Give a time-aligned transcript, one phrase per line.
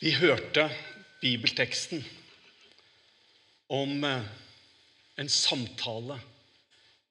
[0.00, 0.64] Vi hørte
[1.20, 2.00] bibelteksten
[3.68, 4.22] om eh,
[5.20, 6.16] en samtale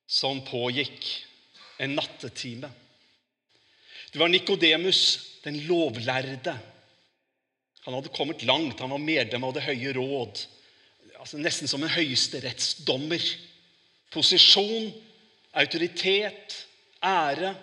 [0.10, 1.06] som pågikk
[1.86, 2.72] en nattetime.
[4.10, 5.02] Det var Nikodemus,
[5.44, 6.56] den lovlærde.
[7.86, 8.82] Han hadde kommet langt.
[8.82, 10.42] Han var medlem av Det høye råd.
[11.22, 13.22] Altså Nesten som en høyesterettsdommer.
[14.10, 14.90] Posisjon,
[15.54, 16.58] autoritet,
[17.06, 17.54] ære.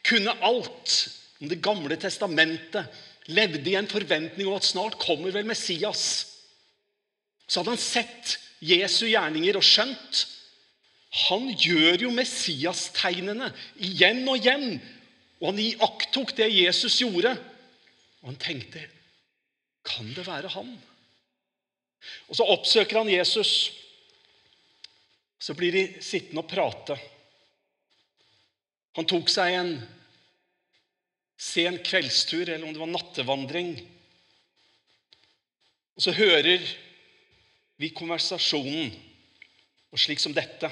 [0.00, 0.96] Kunne alt
[1.44, 2.88] om Det gamle testamentet.
[3.28, 6.04] Levde i en forventning om at snart kommer vel Messias.
[7.46, 10.24] Så hadde han sett Jesu gjerninger og skjønt
[11.10, 13.50] han gjør jo Messias-tegnene
[13.82, 14.78] igjen og igjen.
[15.40, 17.34] Og han iakttok det Jesus gjorde.
[18.22, 18.84] Og han tenkte
[19.82, 20.74] Kan det være han?
[22.28, 23.72] Og Så oppsøker han Jesus.
[25.40, 26.98] Så blir de sittende og prate.
[28.94, 29.72] Han tok seg en
[31.40, 33.72] sen kveldstur, eller om det var nattevandring.
[35.96, 36.60] Og så hører
[37.80, 38.92] vi konversasjonen.
[39.90, 40.68] Og slik som dette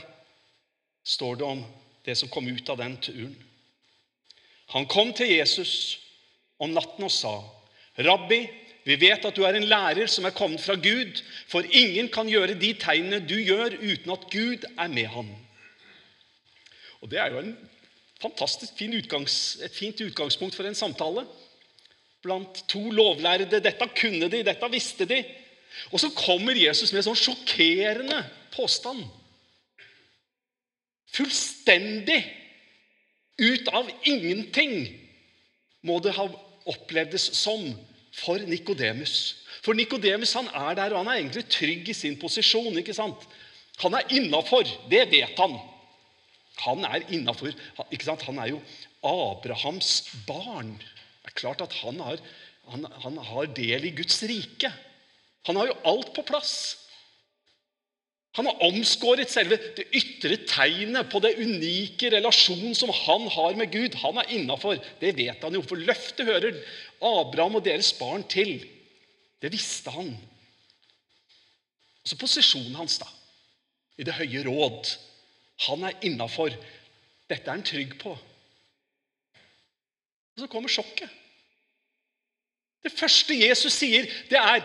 [1.08, 1.62] står det om
[2.04, 3.34] det som kom ut av den turen.
[4.76, 5.98] Han kom til Jesus
[6.60, 7.40] om natten og sa,
[7.98, 8.46] 'Rabbi,
[8.84, 12.28] vi vet at du er en lærer som er kommet fra Gud, for ingen kan
[12.28, 15.36] gjøre de tegnene du gjør, uten at Gud er med ham.'
[17.00, 17.67] Og Det er jo en
[18.22, 21.26] fantastisk fin utgangs, et fint utgangspunkt for en samtale
[22.22, 23.60] blant to lovlærde.
[23.62, 25.22] Dette kunne de, dette visste de.
[25.92, 28.18] Og så kommer Jesus med en sånn sjokkerende
[28.54, 29.04] påstand.
[31.14, 32.20] Fullstendig
[33.38, 34.88] ut av ingenting
[35.86, 36.26] må det ha
[36.68, 37.62] opplevdes som
[38.18, 39.44] for Nikodemus.
[39.62, 42.76] For Nikodemus er der, og han er egentlig trygg i sin posisjon.
[42.78, 43.22] ikke sant?
[43.84, 44.66] Han er innafor.
[44.90, 45.54] Det vet han.
[46.64, 47.54] Han er innafor.
[47.78, 48.60] Han er jo
[49.06, 50.74] Abrahams barn.
[51.22, 52.20] Det er klart at han har,
[52.72, 54.72] han, han har del i Guds rike.
[55.48, 56.54] Han har jo alt på plass.
[58.38, 63.72] Han har omskåret selve det ytre tegnet på det unike relasjonen som han har med
[63.72, 63.96] Gud.
[64.02, 64.78] Han er innafor.
[65.00, 66.58] Det vet han jo, for løftet hører
[67.02, 68.60] Abraham og deres barn til.
[69.42, 70.12] Det visste han.
[72.06, 73.08] Så posisjonen hans da,
[73.98, 74.94] i Det høye råd.
[75.66, 76.54] Han er innafor.
[77.28, 78.12] Dette er han trygg på.
[80.34, 81.10] Og så kommer sjokket.
[82.84, 84.62] Det første Jesus sier, det er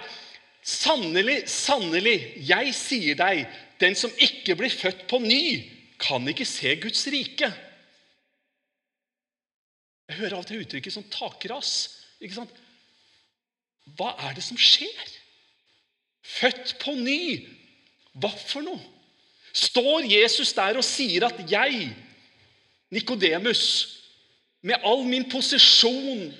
[0.63, 2.15] Sannelig, sannelig,
[2.47, 3.41] jeg sier deg,
[3.83, 5.59] den som ikke blir født på ny,
[5.99, 7.49] kan ikke se Guds rike.
[10.07, 11.73] Jeg hører av og til uttrykket som takras.
[12.23, 12.63] Ikke sant?
[13.99, 15.11] Hva er det som skjer?
[16.23, 17.43] Født på ny.
[18.15, 18.79] Hva for noe?
[19.53, 21.91] Står Jesus der og sier at jeg,
[22.93, 23.63] Nikodemus,
[24.61, 26.31] med all min posisjon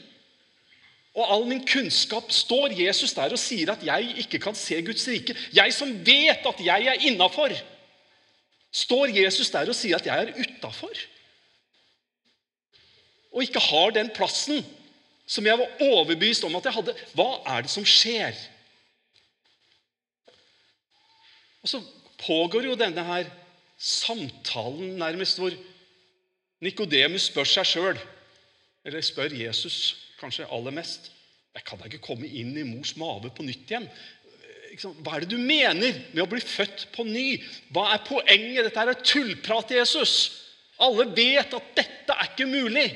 [1.14, 5.06] og all min kunnskap står Jesus der og sier at jeg ikke kan se Guds
[5.08, 5.36] rike.
[5.54, 7.54] Jeg som vet at jeg er innafor,
[8.74, 11.04] står Jesus der og sier at jeg er utafor.
[13.34, 14.66] Og ikke har den plassen
[15.26, 16.96] som jeg var overbevist om at jeg hadde.
[17.14, 18.34] Hva er det som skjer?
[21.62, 21.80] Og så
[22.24, 23.30] pågår jo denne her
[23.78, 25.56] samtalen nærmest hvor
[26.64, 27.98] Nikodemus spør seg sjøl,
[28.88, 29.78] eller spør Jesus
[30.22, 31.10] kanskje aller mest.
[31.54, 33.90] Jeg kan da ikke komme inn i mors mage på nytt igjen.
[34.74, 37.36] Hva er det du mener med å bli født på ny?
[37.76, 38.64] Hva er poenget?
[38.66, 40.16] Dette er tullprat, Jesus.
[40.82, 42.88] Alle vet at dette er ikke mulig.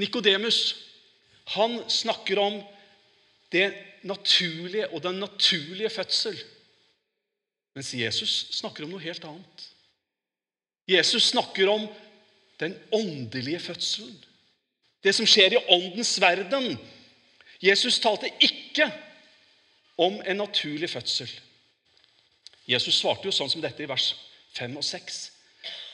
[0.00, 0.62] Nikodemus
[1.92, 2.62] snakker om
[3.52, 3.68] det
[4.08, 6.38] naturlige og den naturlige fødsel.
[7.74, 9.68] Mens Jesus snakker om noe helt annet.
[10.86, 11.86] Jesus snakker om
[12.60, 14.14] den åndelige fødselen.
[15.04, 16.76] Det som skjer i åndens verden.
[17.60, 18.86] Jesus talte ikke
[20.00, 21.30] om en naturlig fødsel.
[22.68, 24.14] Jesus svarte jo sånn som dette i vers
[24.56, 25.18] 5 og 6.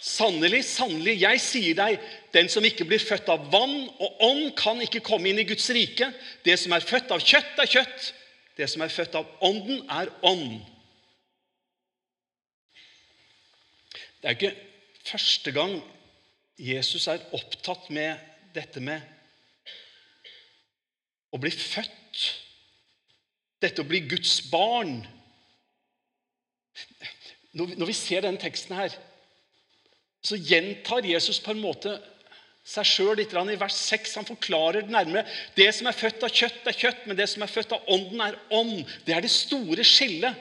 [0.01, 1.99] Sannelig, sannelig, jeg sier deg,
[2.33, 5.69] den som ikke blir født av vann og ånd, kan ikke komme inn i Guds
[5.77, 6.09] rike.
[6.47, 8.13] Det som er født av kjøtt, er kjøtt.
[8.57, 10.61] Det som er født av ånden, er ånd.
[14.21, 15.79] Det er jo ikke første gang
[16.61, 18.21] Jesus er opptatt med
[18.55, 19.01] dette med
[21.33, 22.27] å bli født.
[23.63, 24.99] Dette å bli Guds barn.
[27.57, 28.93] Når vi ser denne teksten her,
[30.21, 31.97] så gjentar Jesus på en måte
[32.67, 34.19] seg sjøl litt i vers 6.
[34.21, 35.25] Han forklarer det nærmere.
[35.57, 38.21] Det som er født av kjøtt, er kjøtt, men det som er født av ånden,
[38.21, 38.85] er ånd.
[39.07, 40.37] Det er det store skillet.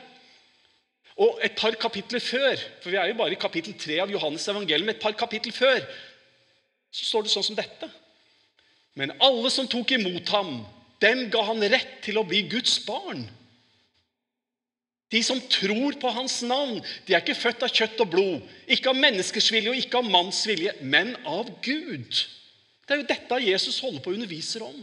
[1.19, 4.48] Og et par kapitler før, for vi er jo bare i kapittel 3 av Johannes
[4.48, 5.81] evangelium, et par kapittel før,
[6.95, 7.89] så står det sånn som dette.
[8.95, 10.62] Men alle som tok imot ham,
[11.04, 13.25] dem ga han rett til å bli Guds barn.
[15.10, 18.92] De som tror på hans navn, de er ikke født av kjøtt og blod, ikke
[18.92, 22.21] av menneskers vilje og ikke av manns vilje, men av Gud.
[22.86, 24.77] Det er jo dette Jesus holder på å underviser om.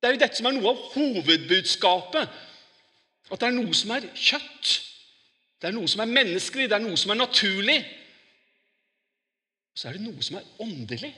[0.00, 2.38] Det er jo dette som er noe av hovedbudskapet.
[3.30, 4.70] At det er noe som er kjøtt.
[5.60, 7.78] Det er noe som er menneskelig, det er noe som er naturlig.
[9.76, 11.12] Så er det noe som er åndelig.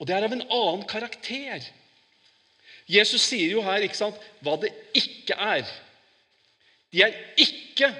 [0.00, 1.66] Og det er av en annen karakter.
[2.90, 5.66] Jesus sier jo her ikke sant, hva det ikke er.
[6.90, 7.90] De er ikke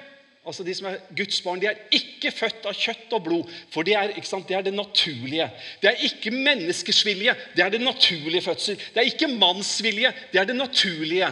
[0.41, 3.51] altså de som er Guds barn, de er ikke født av kjøtt og blod.
[3.73, 5.47] For det er, sant, det er, det naturlige.
[5.81, 8.79] Det er ikke menneskers vilje, det er det naturlige fødsel.
[8.79, 11.29] Det er ikke manns vilje, det er det naturlige.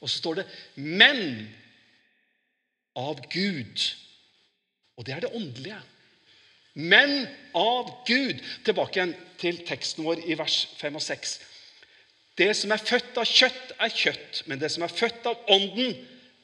[0.00, 0.46] Og så står det
[0.76, 1.48] 'men
[2.96, 3.94] av Gud'.
[4.96, 5.80] Og det er det åndelige.
[6.74, 8.40] Men av Gud.
[8.64, 11.38] Tilbake igjen til teksten vår i vers 5 og 6.
[12.36, 15.94] Det som er født av kjøtt, er kjøtt, men det som er født av Ånden,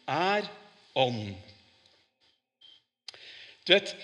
[0.08, 0.48] er
[0.98, 1.34] ånd.
[3.66, 3.94] Du vet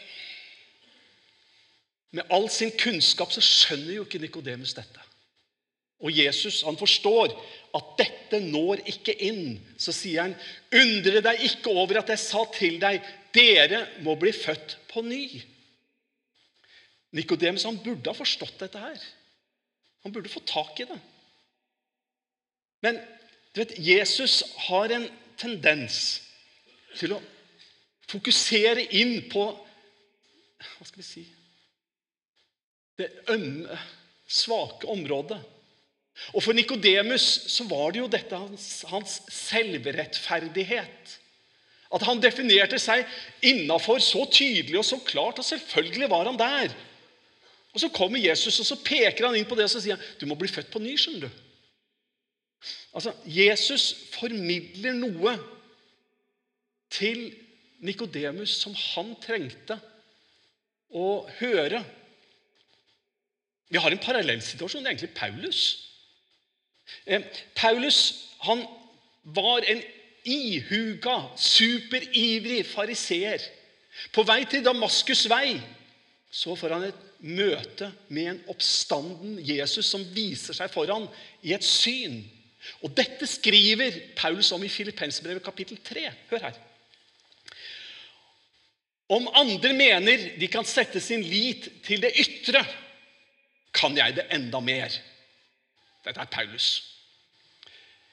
[2.11, 5.03] Med all sin kunnskap så skjønner jo ikke Nikodemus dette.
[6.00, 7.35] Og Jesus han forstår
[7.76, 9.59] at dette når ikke inn.
[9.81, 10.35] Så sier han,
[10.73, 15.43] 'Undre deg ikke over at jeg sa til deg:" 'Dere må bli født på ny.'
[17.12, 18.99] Nikodemus burde ha forstått dette her.
[20.05, 20.99] Han burde få tak i det.
[22.85, 23.00] Men
[23.55, 25.09] du vet, Jesus har en
[25.41, 26.21] tendens
[26.99, 27.23] til å
[28.09, 29.47] fokusere inn på
[30.59, 31.25] Hva skal vi si
[32.99, 33.76] Det ømme,
[34.26, 35.38] svake området.
[36.35, 41.17] Og For Nikodemus så var det jo dette hans, hans selvrettferdighet.
[41.94, 43.06] At han definerte seg
[43.49, 46.75] innafor så tydelig og så klart, og selvfølgelig var han der.
[47.73, 50.06] Og Så kommer Jesus og så peker han inn på det og så sier han,
[50.20, 50.97] du må bli født på ny.
[50.99, 51.44] skjønner du.
[52.97, 55.37] Altså, Jesus formidler noe
[56.91, 57.29] til
[57.85, 59.79] Nikodemus som han trengte
[60.91, 61.85] å høre.
[63.69, 64.82] Vi har en parallellsituasjon.
[64.82, 65.88] Det er egentlig Paulus.
[67.06, 67.23] Eh,
[67.55, 68.64] Paulus han
[69.23, 69.82] var en
[70.29, 73.43] ihuga, superivrig fariseer.
[74.14, 75.58] På vei til Damaskus' vei
[76.31, 81.08] så får han et møte med en oppstanden Jesus som viser seg foran
[81.43, 82.20] i et syn.
[82.85, 86.05] Og Dette skriver Paulus om i Filippensbrevet kapittel 3.
[86.31, 86.58] Hør her.
[89.08, 92.61] Om andre mener de kan sette sin lit til det ytre,
[93.73, 94.93] kan jeg det enda mer.
[96.08, 96.69] Dette er Paulus.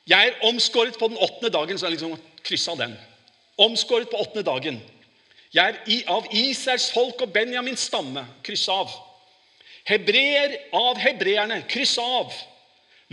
[0.08, 2.98] Jeg er omskåret på den åttende dagen, så jeg liksom kryssa den.
[3.58, 4.82] Omskåret på åttende dagen.
[5.56, 8.26] Jeg er av Israels folk og Benjamins stamme.
[8.44, 8.92] Kryss av.
[9.88, 11.62] Hebreer av hebreerne.
[11.72, 12.34] Kryss av.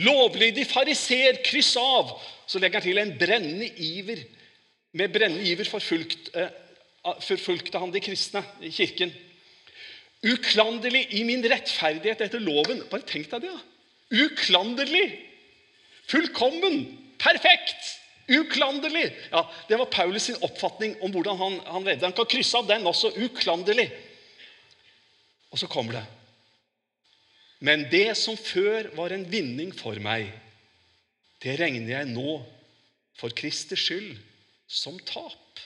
[0.02, 1.38] Lovlydig fariseer.
[1.46, 2.16] Kryss av.
[2.46, 4.24] Så legger han til en brennende iver.
[4.92, 6.50] Med brennende iver forfulgt, eh,
[7.22, 9.14] forfulgte han de kristne i kirken.
[10.22, 12.82] Uklanderlig i min rettferdighet etter loven.
[12.90, 13.54] Bare tenk deg det.
[13.54, 13.71] da.
[14.12, 15.08] Uklanderlig.
[16.10, 16.84] Fullkommen.
[17.18, 17.98] Perfekt.
[18.28, 19.10] Uklanderlig.
[19.30, 22.06] Ja, Det var Paulus sin oppfatning om hvordan han, han levde.
[22.06, 23.12] Han kan krysse av den også.
[23.16, 23.88] Uklanderlig.
[25.52, 26.04] Og så kommer det.
[27.62, 30.32] Men det som før var en vinning for meg,
[31.42, 32.40] det regner jeg nå
[33.18, 34.16] for Kristers skyld
[34.66, 35.60] som tap.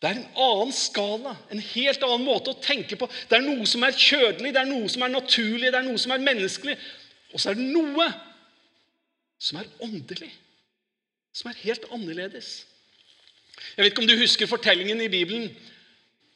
[0.00, 3.08] Det er en annen skala, en helt annen måte å tenke på.
[3.30, 6.00] Det er noe som er kjødelig, det er noe som er naturlig, det er noe
[6.00, 6.76] som er menneskelig.
[7.32, 8.06] Og så er det noe
[9.40, 10.30] som er åndelig,
[11.36, 12.52] som er helt annerledes.
[13.72, 15.48] Jeg vet ikke om du husker fortellingen i Bibelen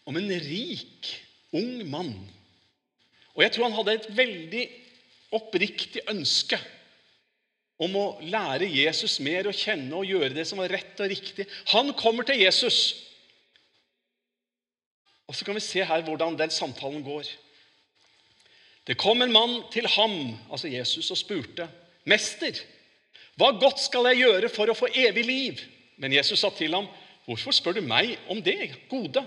[0.08, 1.12] om en rik,
[1.52, 2.14] ung mann
[3.40, 4.62] og jeg tror han hadde et veldig
[5.38, 6.58] oppriktig ønske
[7.80, 11.46] om å lære Jesus mer å kjenne og gjøre det som var rett og riktig.
[11.72, 13.06] Han kommer til Jesus.
[15.30, 17.28] Og Så kan vi se her hvordan den samtalen går.
[18.86, 21.68] Det kom en mann til ham, altså Jesus, og spurte,
[22.04, 22.58] 'Mester,
[23.38, 25.62] hva godt skal jeg gjøre for å få evig liv?'
[25.96, 26.88] Men Jesus sa til ham,
[27.26, 29.22] 'Hvorfor spør du meg om det gode?'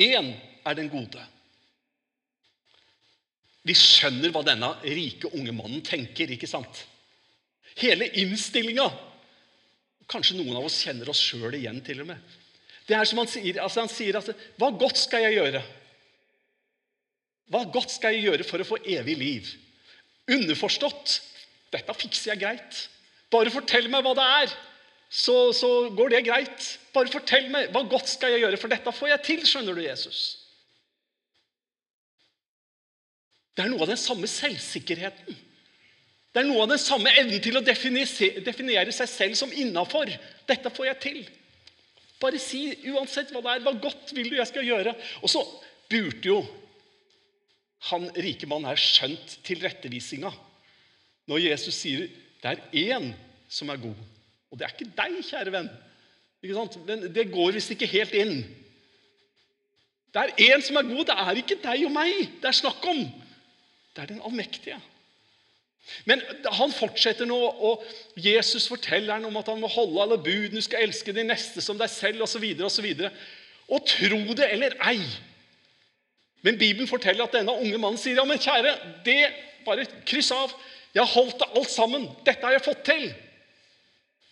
[0.00, 0.32] Én
[0.64, 1.20] er den gode.
[3.62, 6.30] Vi skjønner hva denne rike, unge mannen tenker.
[6.30, 6.86] ikke sant?
[7.76, 8.90] Hele innstillinga
[10.08, 11.84] Kanskje noen av oss kjenner oss sjøl igjen.
[11.84, 12.41] til og med.
[12.92, 15.62] Det er som Han sier, altså han sier altså, 'Hva godt skal jeg gjøre?'
[17.52, 19.48] Hva godt skal jeg gjøre for å få evig liv?
[20.30, 21.18] Underforstått
[21.72, 22.78] dette fikser jeg greit.
[23.32, 24.54] Bare fortell meg hva det er,
[25.12, 26.68] så, så går det greit.
[26.94, 29.82] Bare fortell meg hva godt skal jeg gjøre, for dette får jeg til, skjønner du,
[29.84, 30.22] Jesus.
[33.52, 35.36] Det er noe av den samme selvsikkerheten.
[36.32, 40.08] Det er noe av den samme evnen til å definere seg selv som innafor.
[40.48, 41.22] Dette får jeg til.
[42.22, 43.64] Bare si uansett hva det er.
[43.66, 44.94] Hva godt vil du jeg skal gjøre?
[45.22, 45.42] Og så
[45.90, 46.40] burde jo
[47.90, 50.30] han rike mannen her skjønt tilrettevisinga
[51.30, 52.06] når Jesus sier
[52.42, 52.60] det er
[52.94, 53.10] én
[53.50, 53.98] som er god.
[54.50, 55.68] Og det er ikke deg, kjære venn.
[56.86, 58.40] Men det går visst ikke helt inn.
[60.12, 61.04] Det er én som er god.
[61.08, 63.04] Det er ikke deg og meg det er snakk om.
[63.94, 64.78] Det er den allmektige.
[66.06, 66.22] Men
[66.58, 67.82] han fortsetter nå, og
[68.16, 71.62] Jesus forteller ham om at han må holde alle bud, du skal elske de neste
[71.64, 72.46] som deg selv osv.
[72.82, 73.10] Videre,
[73.68, 75.00] og, og tro det eller ei.
[76.42, 78.74] Men Bibelen forteller at denne unge mannen sier ja, men kjære,
[79.06, 79.20] det
[79.66, 80.54] bare kryss av.
[80.92, 82.08] Jeg har holdt det alt sammen.
[82.26, 83.06] Dette har jeg fått til.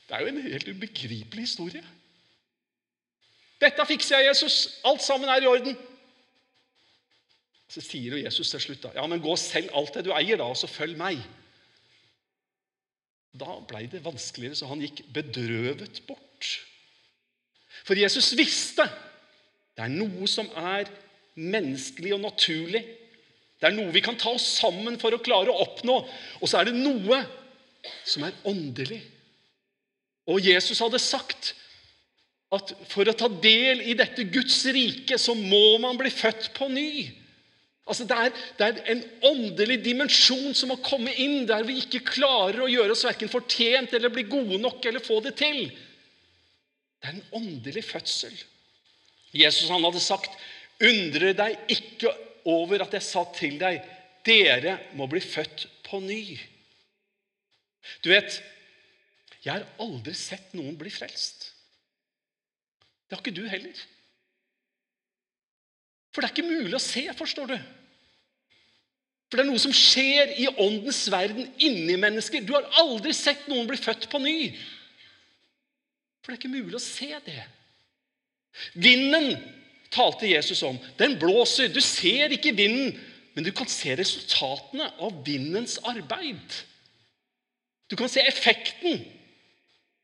[0.09, 1.85] Det er jo en helt ubegripelig historie.
[3.62, 4.57] Dette fikser jeg, Jesus.
[4.88, 5.76] Alt sammen er i orden.
[7.71, 10.40] Så sier jo Jesus til slutt da, ja, men gå selv alt det du eier,
[10.40, 11.21] da, og så følg meg.
[13.37, 16.49] Da ble det vanskeligere, så han gikk bedrøvet bort.
[17.87, 18.87] For Jesus visste
[19.77, 20.91] det er noe som er
[21.41, 22.83] menneskelig og naturlig.
[23.61, 25.97] Det er noe vi kan ta oss sammen for å klare å oppnå.
[26.41, 27.23] Og så er det noe
[28.05, 29.01] som er åndelig.
[30.29, 31.55] Og Jesus hadde sagt
[32.53, 36.69] at for å ta del i dette Guds rike, så må man bli født på
[36.73, 36.91] ny.
[37.90, 42.04] Altså det er, det er, en åndelig dimensjon som må komme inn der vi ikke
[42.06, 45.64] klarer å gjøre oss verken fortjent eller bli gode nok eller få det til.
[47.00, 48.37] Det er en åndelig fødsel.
[49.35, 50.30] Jesus han hadde sagt,
[50.80, 52.12] 'Undre deg ikke
[52.49, 53.82] over at jeg sa til deg:"
[54.25, 56.38] 'Dere må bli født på ny.'
[58.04, 58.38] Du vet,
[59.42, 61.50] jeg har aldri sett noen bli frelst.
[63.09, 63.76] Det har ikke du heller.
[66.12, 67.59] For det er ikke mulig å se, forstår du.
[69.31, 72.43] For det er noe som skjer i åndens verden inni mennesker.
[72.43, 74.51] Du har aldri sett noen bli født på ny.
[76.19, 77.45] For det er ikke mulig å se det.
[78.75, 79.37] Vinden
[79.95, 80.81] talte Jesus om.
[80.99, 81.71] Den blåser.
[81.71, 82.99] Du ser ikke vinden,
[83.37, 86.59] men du kan se resultatene av vindens arbeid.
[87.91, 88.99] Du kan se effekten.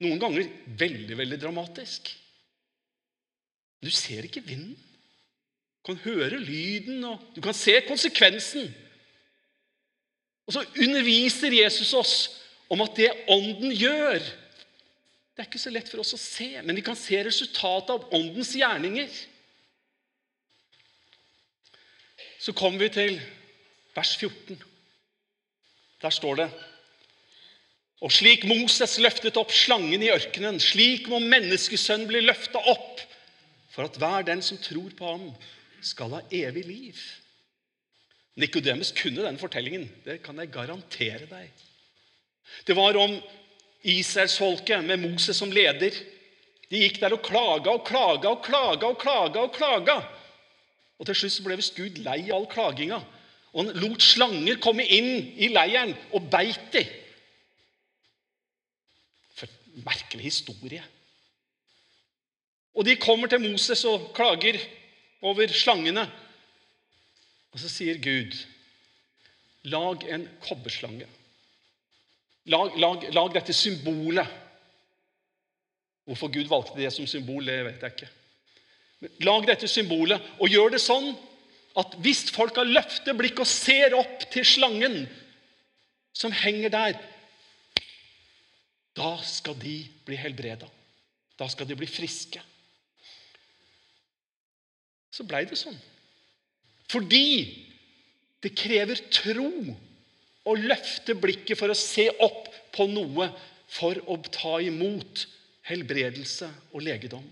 [0.06, 0.46] Noen ganger
[0.78, 2.12] veldig, veldig dramatisk.
[3.82, 4.78] Du ser ikke vinden.
[4.78, 8.70] Du kan høre lyden, og du kan se konsekvensen.
[10.46, 12.16] Og så underviser Jesus oss
[12.70, 16.78] om at det Ånden gjør Det er ikke så lett for oss å se, men
[16.78, 19.10] vi kan se resultatet av Åndens gjerninger.
[22.40, 23.18] Så kommer vi til
[23.92, 24.56] vers 14.
[26.00, 26.48] Der står det
[28.04, 33.04] Og slik Moses løftet opp slangen i ørkenen, slik må menneskesønnen bli løfta opp,
[33.72, 35.30] for at hver den som tror på ham,
[35.84, 37.00] skal ha evig liv.
[38.36, 39.88] Nikodemus kunne den fortellingen.
[40.04, 41.64] Det kan jeg garantere deg.
[42.66, 43.16] Det var om
[43.86, 45.94] Israelsfolket med Moses som leder.
[46.70, 49.46] De gikk der og klaga og klaga og klaga og klaga.
[49.46, 49.96] Og klaga.
[50.98, 53.00] Og til slutt ble visst Gud lei av all klaginga.
[53.54, 56.92] Og han lot slanger komme inn i leiren og beit dem.
[59.36, 60.84] For en merkelig historie.
[62.76, 64.58] Og de kommer til Moses og klager
[65.24, 66.04] over slangene.
[67.56, 68.34] Og så sier Gud,
[69.72, 71.06] lag en kobberslange.
[72.52, 74.28] Lag, lag, lag, dette symbolet.
[76.04, 78.10] Hvorfor Gud valgte det som symbol, det vet jeg ikke.
[79.00, 81.08] Men lag dette symbolet, og gjør det sånn
[81.80, 85.06] at hvis folk har løftet blikk og ser opp til slangen
[86.12, 87.00] som henger der,
[89.00, 90.68] da skal de bli helbreda.
[91.40, 92.44] Da skal de bli friske.
[95.08, 95.80] Så blei det sånn.
[96.90, 97.28] Fordi
[98.44, 99.50] det krever tro
[100.46, 103.30] å løfte blikket for å se opp på noe
[103.72, 105.24] for å ta imot
[105.66, 107.24] helbredelse og legedom.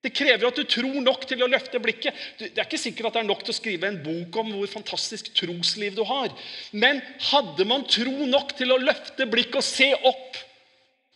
[0.00, 2.16] Det krever at du tror nok til å løfte blikket.
[2.38, 4.70] Det er ikke sikkert at det er nok til å skrive en bok om hvor
[4.72, 6.30] fantastisk trosliv du har.
[6.72, 10.38] Men hadde man tro nok til å løfte blikket og se opp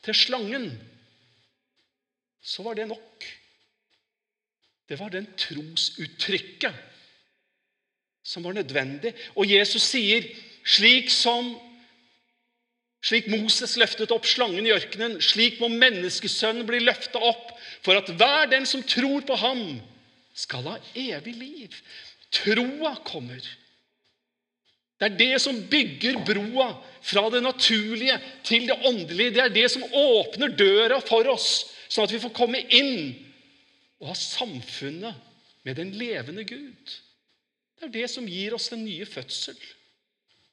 [0.05, 0.67] til slangen,
[2.45, 3.25] så var det nok.
[4.85, 6.93] Det var den trosuttrykket
[8.25, 9.13] som var nødvendig.
[9.37, 10.27] Og Jesus sier,
[10.65, 11.53] slik som
[13.05, 17.53] slik Moses løftet opp slangen i ørkenen, slik må menneskesønnen bli løfta opp,
[17.85, 19.67] for at hver den som tror på ham,
[20.35, 21.77] skal ha evig liv.
[22.35, 23.45] Troa kommer.
[24.99, 26.73] Det er det som bygger broa
[27.05, 28.17] fra det naturlige
[28.47, 29.35] til det åndelige.
[29.37, 33.13] Det er det som åpner døra for oss, sånn at vi får komme inn
[34.01, 35.23] og ha samfunnet
[35.67, 36.97] med den levende Gud.
[37.79, 39.59] Det er det som gir oss den nye fødsel.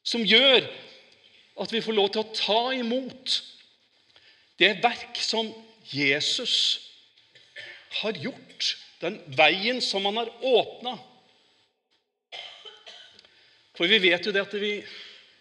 [0.03, 0.65] Som gjør
[1.61, 3.37] at vi får lov til å ta imot
[4.61, 5.49] det verk som
[5.91, 6.55] Jesus
[8.01, 8.75] har gjort.
[9.01, 10.95] Den veien som han har åpna.
[13.77, 14.75] For vi vet jo det at vi,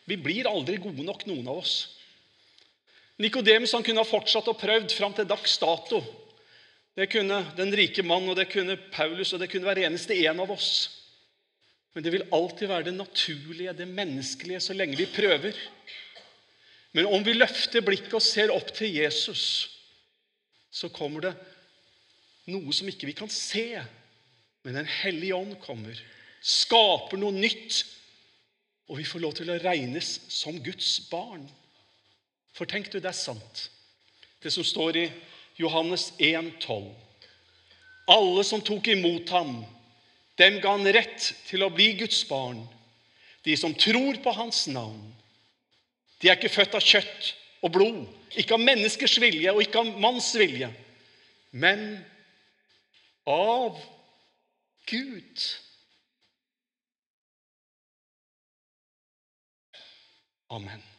[0.09, 1.75] vi blir aldri gode nok, noen av oss.
[3.21, 6.01] Nikodemus kunne ha fortsatt og prøvd fram til dags dato.
[6.97, 10.41] Det kunne den rike mann, og det kunne Paulus, og det kunne hver eneste en
[10.41, 11.00] av oss.
[11.95, 15.57] Men det vil alltid være det naturlige, det menneskelige, så lenge vi prøver.
[16.93, 19.45] Men om vi løfter blikket og ser opp til Jesus,
[20.71, 21.35] så kommer det
[22.51, 23.83] noe som ikke vi kan se.
[24.63, 25.99] Men Den hellige ånd kommer,
[26.43, 27.83] skaper noe nytt,
[28.91, 31.45] og vi får lov til å regnes som Guds barn.
[32.55, 33.69] For tenk du, det er sant,
[34.43, 35.07] det som står i
[35.61, 36.91] Johannes 1, 12.
[38.11, 39.61] Alle som tok imot ham,
[40.41, 42.63] dem ga han rett til å bli Guds barn.
[43.45, 45.01] De som tror på hans navn.
[46.21, 47.31] De er ikke født av kjøtt
[47.65, 48.05] og blod,
[48.41, 50.69] ikke av menneskers vilje og ikke av manns vilje,
[51.53, 51.83] men
[53.29, 53.81] av
[54.91, 55.49] Gud.
[60.51, 60.90] Amen.